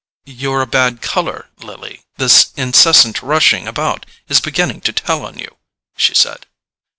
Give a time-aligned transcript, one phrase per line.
[0.25, 5.57] "You're a bad colour, Lily: this incessant rushing about is beginning to tell on you,"
[5.95, 6.47] she said.